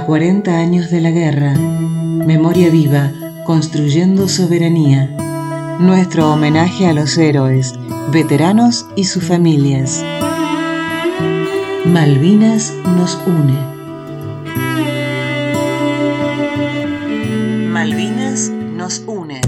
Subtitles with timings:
[0.00, 3.12] A 40 años de la guerra, memoria viva,
[3.44, 5.10] construyendo soberanía.
[5.78, 7.74] Nuestro homenaje a los héroes,
[8.10, 10.02] veteranos y sus familias.
[11.84, 13.58] Malvinas nos une.
[17.68, 19.42] Malvinas nos une.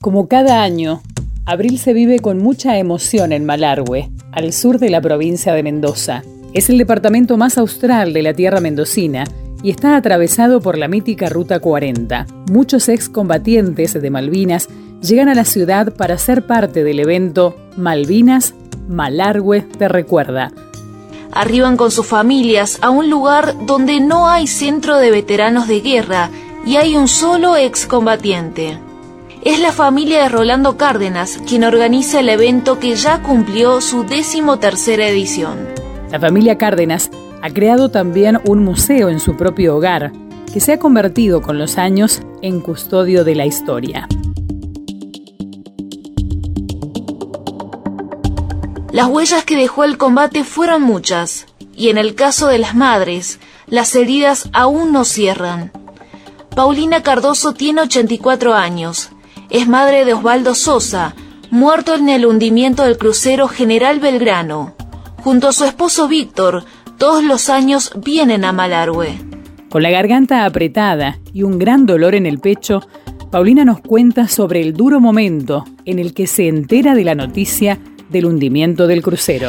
[0.00, 1.02] Como cada año,
[1.44, 6.22] abril se vive con mucha emoción en Malargüe, al sur de la provincia de Mendoza.
[6.54, 9.24] Es el departamento más austral de la tierra mendocina
[9.64, 12.26] y está atravesado por la mítica Ruta 40.
[12.48, 14.68] Muchos excombatientes de Malvinas
[15.02, 18.54] llegan a la ciudad para ser parte del evento Malvinas,
[18.88, 20.52] Malargüe te recuerda,
[21.32, 26.30] arriban con sus familias a un lugar donde no hay centro de veteranos de guerra
[26.64, 28.78] y hay un solo excombatiente.
[29.42, 34.60] Es la familia de Rolando Cárdenas quien organiza el evento que ya cumplió su décimo
[34.60, 35.83] tercera edición.
[36.14, 37.10] La familia Cárdenas
[37.42, 40.12] ha creado también un museo en su propio hogar,
[40.52, 44.06] que se ha convertido con los años en custodio de la historia.
[48.92, 53.40] Las huellas que dejó el combate fueron muchas, y en el caso de las madres,
[53.66, 55.72] las heridas aún no cierran.
[56.54, 59.10] Paulina Cardoso tiene 84 años.
[59.50, 61.16] Es madre de Osvaldo Sosa,
[61.50, 64.73] muerto en el hundimiento del crucero General Belgrano.
[65.24, 66.64] Junto a su esposo Víctor,
[66.98, 69.18] todos los años vienen a Malargüe.
[69.70, 72.82] Con la garganta apretada y un gran dolor en el pecho,
[73.30, 77.78] Paulina nos cuenta sobre el duro momento en el que se entera de la noticia
[78.10, 79.48] del hundimiento del crucero.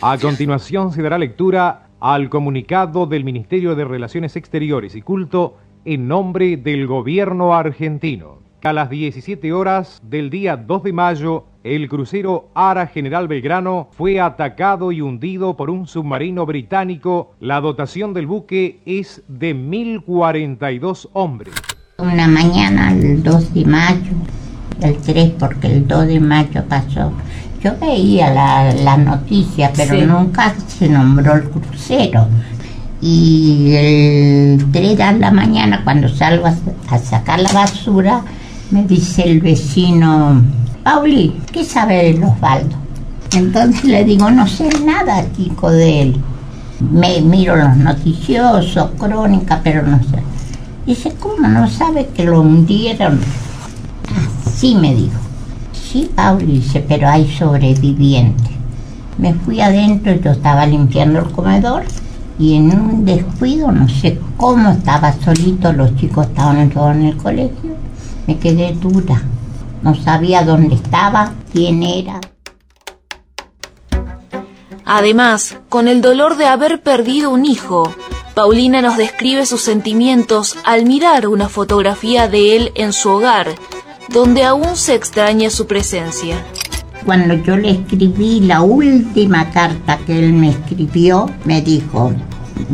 [0.00, 6.08] A continuación se dará lectura al comunicado del Ministerio de Relaciones Exteriores y Culto en
[6.08, 8.38] nombre del gobierno argentino.
[8.62, 11.44] A las 17 horas del día 2 de mayo,
[11.74, 17.34] el crucero Ara General Belgrano fue atacado y hundido por un submarino británico.
[17.40, 21.54] La dotación del buque es de 1.042 hombres.
[21.98, 24.12] Una mañana, el 2 de mayo,
[24.80, 27.12] el 3 porque el 2 de mayo pasó.
[27.62, 32.28] Yo veía la, la noticia, pero nunca se nombró el crucero.
[33.00, 38.22] Y el 3 de la mañana, cuando salgo a, sacar la basura,
[38.70, 40.42] me dice el vecino,
[40.86, 42.76] Pauli, ¿qué sabe de Osvaldo?
[43.32, 46.20] Entonces le digo, no sé nada, chico, de él.
[46.78, 50.22] Me miro los noticiosos, crónica, pero no sé.
[50.86, 53.18] Dice, ¿cómo no sabe que lo hundieron?
[54.48, 55.18] Sí, me dijo.
[55.72, 58.52] Sí, Pauli, dice, pero hay sobrevivientes.
[59.18, 61.82] Me fui adentro, yo estaba limpiando el comedor
[62.38, 67.16] y en un descuido, no sé cómo, estaba solito, los chicos estaban todos en el
[67.16, 67.74] colegio,
[68.28, 69.20] me quedé dura.
[69.86, 72.20] No sabía dónde estaba, quién era.
[74.84, 77.94] Además, con el dolor de haber perdido un hijo,
[78.34, 83.54] Paulina nos describe sus sentimientos al mirar una fotografía de él en su hogar
[84.08, 86.44] donde aún se extraña su presencia.
[87.04, 92.12] Cuando yo le escribí la última carta que él me escribió, me dijo,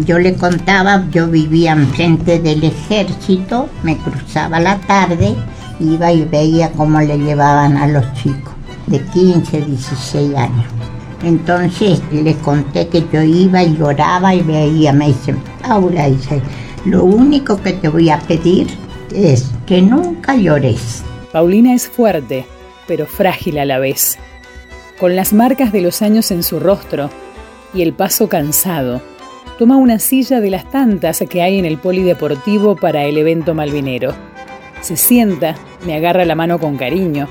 [0.07, 5.37] yo le contaba, yo vivía enfrente del ejército, me cruzaba la tarde,
[5.83, 8.55] iba y veía cómo le llevaban a los chicos
[8.87, 10.67] de 15, 16 años.
[11.23, 16.41] Entonces le conté que yo iba y lloraba y veía, me dice, Paula, dice,
[16.85, 18.67] lo único que te voy a pedir
[19.15, 22.45] es que nunca llores, Paulina es fuerte,
[22.87, 24.19] pero frágil a la vez,
[25.01, 27.09] con las marcas de los años en su rostro
[27.73, 29.01] y el paso cansado.
[29.59, 34.13] Toma una silla de las tantas que hay en el polideportivo para el evento malvinero.
[34.83, 35.55] Se sienta,
[35.85, 37.29] me agarra la mano con cariño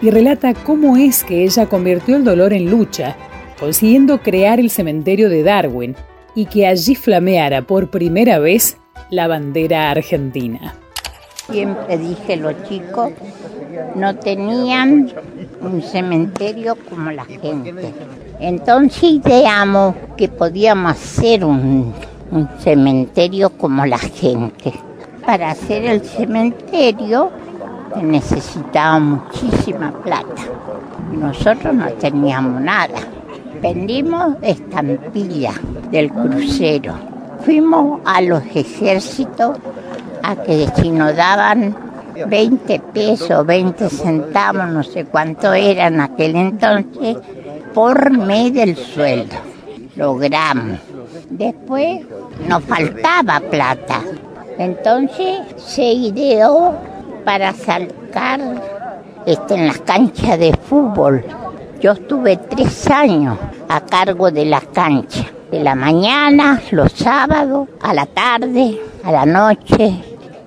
[0.00, 3.16] y relata cómo es que ella convirtió el dolor en lucha,
[3.58, 5.96] consiguiendo crear el cementerio de Darwin
[6.34, 8.76] y que allí flameara por primera vez
[9.10, 10.74] la bandera argentina.
[11.50, 13.12] Siempre dije los chicos
[13.94, 15.12] no tenían
[15.60, 17.74] un cementerio como la gente.
[18.40, 21.92] Entonces ideamos que podíamos hacer un,
[22.30, 24.72] un cementerio como la gente.
[25.24, 27.30] Para hacer el cementerio
[28.02, 30.42] necesitaba muchísima plata.
[31.12, 32.98] Nosotros no teníamos nada.
[33.60, 35.54] Vendimos estampillas
[35.90, 36.94] del crucero.
[37.44, 39.58] Fuimos a los ejércitos
[40.22, 41.76] a que si nos daban
[42.26, 47.18] 20 pesos, 20 centavos, no sé cuánto era en aquel entonces,
[47.74, 49.36] por mes del sueldo.
[49.96, 50.78] Logramos.
[51.30, 52.02] Después
[52.48, 54.00] nos faltaba plata.
[54.58, 56.74] Entonces se ideó
[57.24, 58.40] para sacar
[59.26, 61.24] este, en las canchas de fútbol.
[61.80, 63.38] Yo estuve tres años
[63.68, 69.26] a cargo de las canchas de la mañana, los sábados, a la tarde, a la
[69.26, 69.94] noche.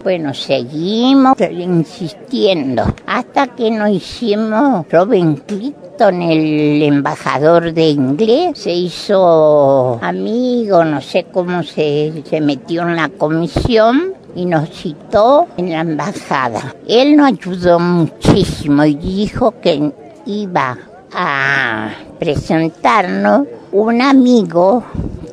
[0.04, 10.00] Bueno, seguimos insistiendo hasta que nos hicimos Robin Clifton, el embajador de inglés, se hizo
[10.02, 16.76] amigo, no sé cómo se metió en la comisión y nos citó en la embajada.
[16.88, 19.92] Él nos ayudó muchísimo y dijo que
[20.28, 20.78] iba
[21.12, 21.90] a
[22.20, 24.84] presentarnos un amigo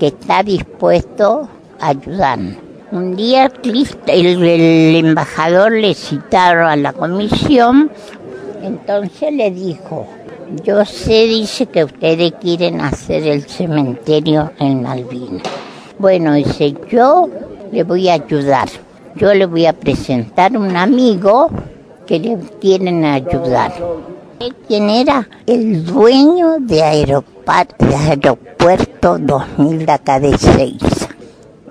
[0.01, 1.47] que está dispuesto
[1.79, 2.57] a ayudarnos.
[2.93, 3.53] Un día
[4.07, 7.91] el, embajador le citaron a la comisión,
[8.63, 10.07] entonces le dijo,
[10.65, 15.43] yo sé, dice que ustedes quieren hacer el cementerio en Malvinas.
[15.99, 17.29] Bueno, dice, yo
[17.71, 18.69] le voy a ayudar.
[19.17, 21.49] Yo le voy a presentar un amigo
[22.07, 23.73] que le quieren ayudar.
[24.67, 25.29] ¿Quién era?
[25.47, 27.87] El dueño de, Aeropuerto
[29.19, 31.09] 2000 de acá de Seiza.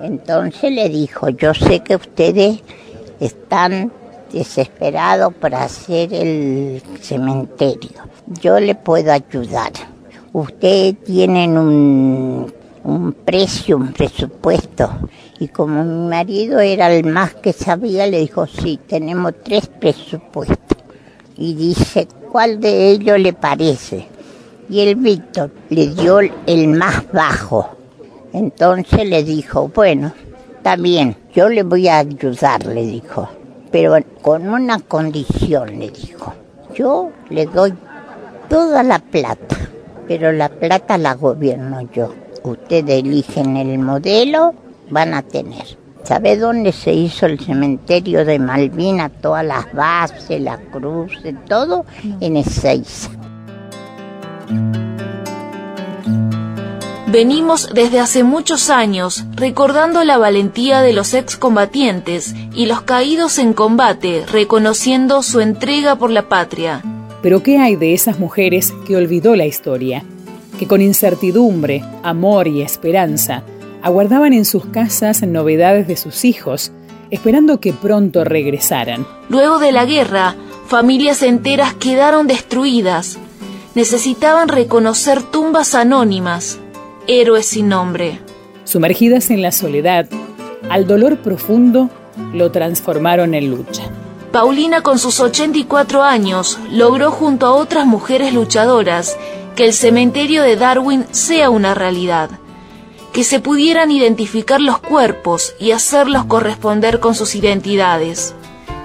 [0.02, 2.62] Entonces le dijo, yo sé que ustedes
[3.20, 3.92] están
[4.32, 7.92] desesperados para hacer el cementerio.
[8.42, 9.72] Yo le puedo ayudar.
[10.32, 12.54] Ustedes tienen un,
[12.84, 14.90] un precio, un presupuesto.
[15.40, 20.78] Y como mi marido era el más que sabía, le dijo, sí, tenemos tres presupuestos.
[21.38, 24.08] Y dice, ¿cuál de ellos le parece?
[24.70, 27.70] Y el Víctor le dio el más bajo.
[28.32, 30.14] Entonces le dijo, bueno,
[30.58, 33.30] está bien, yo le voy a ayudar, le dijo,
[33.72, 36.34] pero con una condición, le dijo.
[36.76, 37.74] Yo le doy
[38.50, 39.58] toda la plata,
[40.08, 42.23] pero la plata la gobierno yo.
[42.44, 44.54] Ustedes eligen el modelo,
[44.90, 45.78] van a tener.
[46.04, 49.08] ¿Sabe dónde se hizo el cementerio de Malvina?
[49.08, 51.14] Todas las bases, la cruz,
[51.48, 51.86] todo
[52.20, 53.10] en Ezeiza.
[57.08, 63.54] Venimos desde hace muchos años recordando la valentía de los excombatientes y los caídos en
[63.54, 66.82] combate, reconociendo su entrega por la patria.
[67.22, 70.04] Pero ¿qué hay de esas mujeres que olvidó la historia?
[70.60, 73.44] Que con incertidumbre, amor y esperanza
[73.82, 76.72] aguardaban en sus casas novedades de sus hijos,
[77.12, 79.06] esperando que pronto regresaran.
[79.30, 80.36] Luego de la guerra,
[80.68, 83.20] familias enteras quedaron destruidas.
[83.76, 86.60] Necesitaban reconocer tumbas anónimas,
[87.08, 88.20] héroes sin nombre.
[88.64, 90.08] Sumergidas en la soledad,
[90.70, 91.90] al dolor profundo,
[92.34, 93.84] lo transformaron en lucha.
[94.32, 99.18] Paulina con sus 84 años logró junto a otras mujeres luchadoras
[99.56, 102.30] que el cementerio de Darwin sea una realidad,
[103.12, 108.34] que se pudieran identificar los cuerpos y hacerlos corresponder con sus identidades,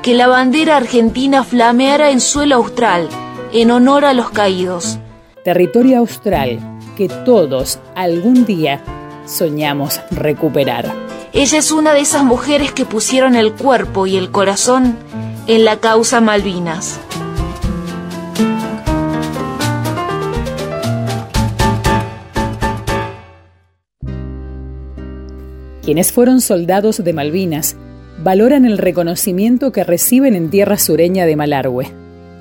[0.02, 3.08] que la bandera argentina flameara en suelo austral
[3.52, 4.98] en honor a los caídos.
[5.44, 6.60] Territorio austral
[6.96, 8.82] que todos algún día
[9.24, 10.92] soñamos recuperar.
[11.32, 14.96] Ella es una de esas mujeres que pusieron el cuerpo y el corazón
[15.46, 16.98] en la causa Malvinas.
[25.88, 27.74] Quienes fueron soldados de Malvinas
[28.18, 31.90] valoran el reconocimiento que reciben en tierra sureña de Malargüe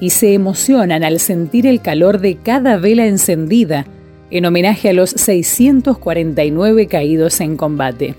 [0.02, 3.86] y se emocionan al sentir el calor de cada vela encendida
[4.32, 8.16] en homenaje a los 649 caídos en combate.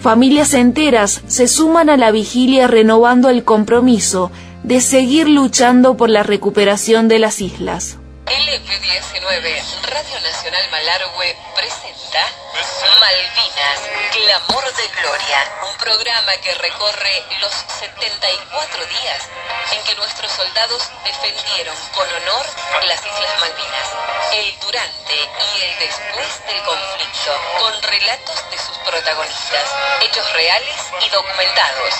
[0.00, 6.22] Familias enteras se suman a la vigilia renovando el compromiso de seguir luchando por la
[6.22, 7.98] recuperación de las islas.
[8.24, 9.42] LP19,
[9.82, 12.41] Radio Nacional Malargüe, presenta
[12.80, 13.80] Malvinas,
[14.12, 19.28] Clamor de Gloria, un programa que recorre los 74 días
[19.72, 22.46] en que nuestros soldados defendieron con honor
[22.86, 23.88] las Islas Malvinas,
[24.32, 29.68] el durante y el después del conflicto, con relatos de sus protagonistas,
[30.00, 31.94] hechos reales y documentados.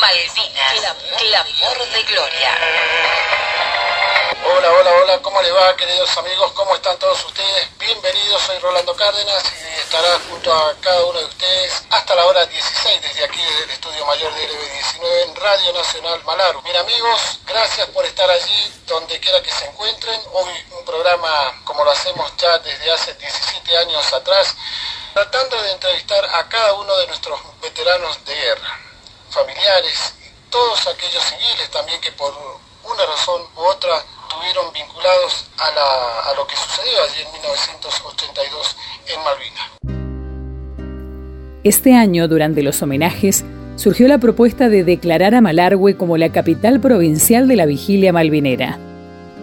[0.00, 3.59] Malvinas, Clamor de Gloria.
[4.42, 6.52] Hola, hola, hola, ¿cómo le va queridos amigos?
[6.52, 7.78] ¿Cómo están todos ustedes?
[7.78, 12.46] Bienvenidos, soy Rolando Cárdenas y estará junto a cada uno de ustedes hasta la hora
[12.46, 16.62] 16 desde aquí desde el estudio mayor de LB19 en Radio Nacional Malaru.
[16.62, 20.18] Bien amigos, gracias por estar allí donde quiera que se encuentren.
[20.32, 24.56] Hoy un programa como lo hacemos ya desde hace 17 años atrás,
[25.12, 28.80] tratando de entrevistar a cada uno de nuestros veteranos de guerra,
[29.28, 32.34] familiares y todos aquellos civiles también que por
[32.84, 38.76] una razón u otra estuvieron vinculados a, lo que sucedió allí en 1982
[39.08, 39.70] en Malvinas.
[41.64, 43.44] Este año, durante los homenajes,
[43.74, 48.78] surgió la propuesta de declarar a Malargüe como la capital provincial de la vigilia malvinera.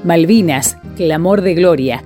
[0.03, 2.03] Malvinas, clamor de gloria,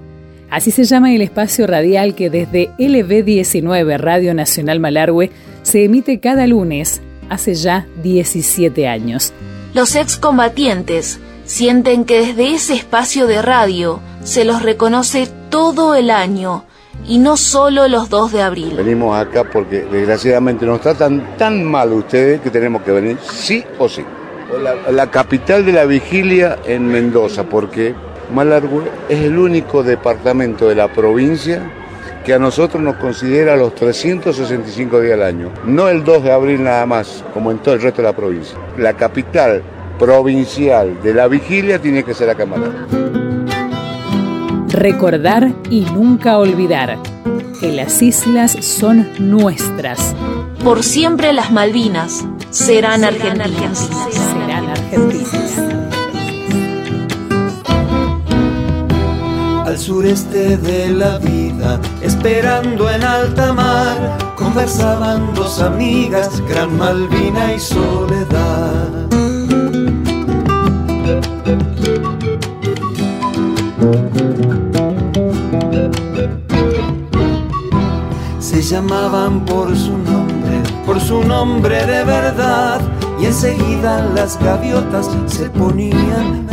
[0.50, 5.32] Así se llama el espacio radial que desde LB19 Radio Nacional Malargüe
[5.64, 9.32] se emite cada lunes hace ya 17 años.
[9.74, 16.64] Los excombatientes sienten que desde ese espacio de radio se los reconoce todo el año
[17.06, 18.74] y no solo los 2 de abril.
[18.78, 23.90] Venimos acá porque desgraciadamente nos tratan tan mal ustedes que tenemos que venir sí o
[23.90, 24.02] sí.
[24.90, 27.94] La, capital de la vigilia en Mendoza, porque
[28.34, 31.70] Malargüe es el único departamento de la provincia
[32.24, 36.64] que a nosotros nos considera los 365 días al año, no el 2 de abril
[36.64, 38.58] nada más, como en todo el resto de la provincia.
[38.78, 39.62] La capital
[40.02, 42.38] provincial de la vigilia tiene que ser en
[44.70, 46.98] Recordar y nunca olvidar
[47.60, 50.16] que las islas son nuestras.
[50.64, 53.90] Por siempre las Malvinas serán, argentinas.
[54.10, 55.60] Serán argentinas.
[59.68, 67.60] Al sureste de la vida, esperando en alta mar, conversaban dos amigas, Gran Malvina y
[67.60, 69.21] Soledad.
[78.40, 82.80] Se llamaban por su nombre, por su nombre de verdad,
[83.20, 86.51] y enseguida las gaviotas se ponían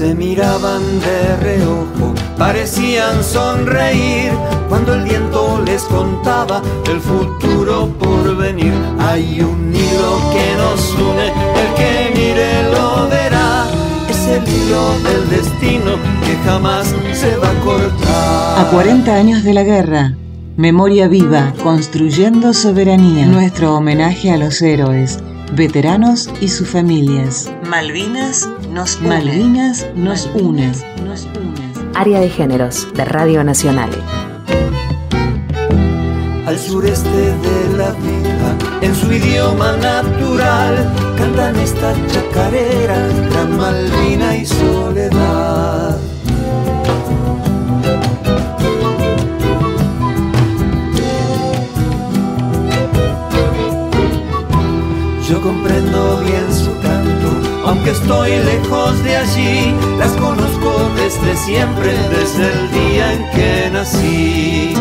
[0.00, 4.32] Se miraban de reojo, parecían sonreír
[4.70, 8.72] cuando el viento les contaba el futuro por venir.
[8.98, 13.66] Hay un hilo que nos une, el que mire lo verá.
[14.08, 18.66] Es el hilo del destino que jamás se va a cortar.
[18.66, 20.14] A 40 años de la guerra,
[20.56, 23.26] memoria viva, construyendo soberanía.
[23.26, 25.18] Nuestro homenaje a los héroes,
[25.52, 27.50] veteranos y sus familias.
[27.68, 29.08] Malvinas nos une.
[29.08, 30.72] Malvinas nos une.
[31.04, 31.72] Nos une.
[31.94, 33.90] Área de Géneros de Radio Nacional.
[36.46, 44.46] Al sureste de la vida, en su idioma natural, cantan esta chacarera, Gran Malvina y
[44.46, 45.89] Soledad.
[55.42, 57.28] Comprendo bien su canto,
[57.64, 64.74] aunque estoy lejos de allí, las conozco desde siempre, desde el día en que nací.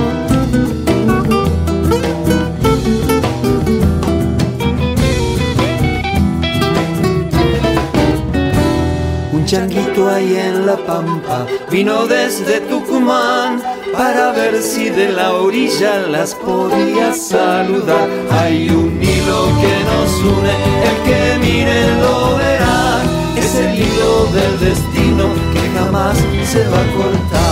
[9.31, 13.61] Un changuito ahí en la pampa vino desde Tucumán
[13.93, 18.07] para ver si de la orilla las podía saludar.
[18.31, 20.55] Hay un hilo que nos une,
[20.89, 23.01] el que mire lo verá.
[23.35, 27.48] Es el hilo del destino que jamás se va a